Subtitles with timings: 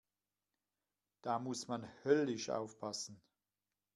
[1.21, 3.21] Da muss man höllisch aufpassen.